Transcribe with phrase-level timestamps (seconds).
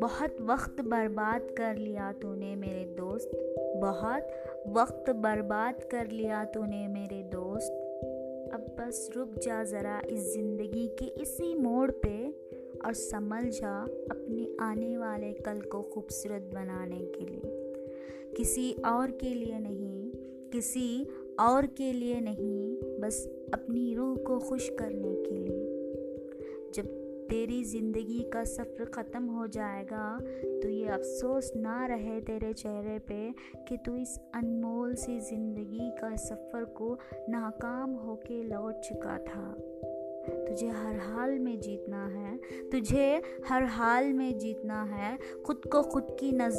[0.00, 3.30] बहुत वक्त बर्बाद कर लिया तूने मेरे दोस्त।
[3.76, 4.26] बहुत
[4.68, 7.72] वक्त बर्बाद कर लिया तूने मेरे दोस्त।
[8.54, 12.30] अब बस रुक जा ज़रा इस ज़िंदगी के इसी मोड़ पे
[12.86, 17.42] और समझ जा अपने आने वाले कल को खूबसूरत बनाने के लिए।
[18.36, 20.12] किसी और के लिए नहीं,
[20.52, 21.06] किसी
[21.40, 23.24] और के लिए नहीं, बस
[23.54, 25.70] अपनी रूह को खुश करने के लिए।
[26.74, 26.86] जब
[27.30, 30.18] तेरी ज़िंदगी का सफ़र ख़त्म हो जाएगा
[30.62, 33.30] तो ये अफसोस ना रहे तेरे चेहरे पे
[33.68, 36.92] कि तू इस अनमोल सी ज़िंदगी का सफ़र को
[37.28, 39.54] नाकाम होके लौट चुका था।
[40.48, 42.36] तुझे हर हाल में जीतना है,
[42.70, 46.56] तुझे हर हाल में जीतना है, खुद को खुद की नज,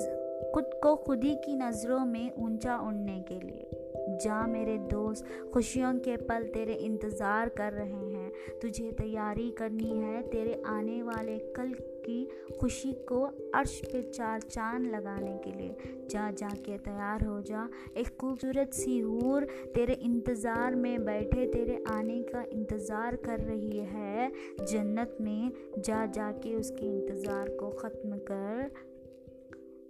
[0.53, 3.69] खुद को खुद ही की नज़रों में ऊँचा उड़ने के लिए।
[4.17, 8.31] जा मेरे दोस्त, खुशियों के पल तेरे इंतज़ार कर रहे हैं।
[8.61, 11.73] तुझे तैयारी करनी है, तेरे आने वाले कल
[12.05, 12.27] की
[12.59, 13.21] खुशी को
[13.55, 18.73] अर्श पे चार चाँद लगाने के लिए। जा जा के तैयार हो जा। एक खूबसूरत
[18.73, 25.51] सी हूर तेरे इंतज़ार में बैठे, तेरे आने का इंतज़ार कर रही है। जन्नत में
[25.79, 28.71] जा जा के उसके इंतज़ार को ख़त्म कर।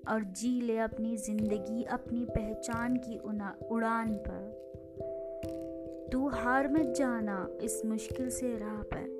[0.09, 3.17] और जी ले अपनी ज़िंदगी, अपनी पहचान की
[3.69, 4.61] उड़ान पर।
[6.11, 9.11] तू हार मत जाना इस मुश्किल से राह पर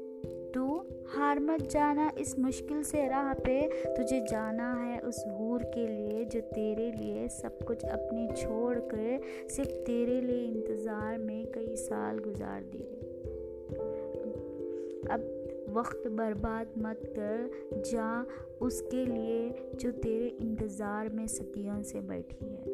[0.53, 0.65] तू
[1.09, 3.61] हार मत जाना इस मुश्किल से राह पे।
[3.95, 9.47] तुझे जाना है उस हूर के लिए जो तेरे लिए सब कुछ अपने छोड़ कर
[9.49, 12.99] सिर्फ़ तेरे लिए इंतज़ार में कई साल गुजार दिए
[15.09, 17.49] अब वक्त बर्बाद मत कर,
[17.85, 18.25] जा,
[18.61, 22.72] उसके लिए जो तेरे इंतज़ार में सदियों से बैठी है।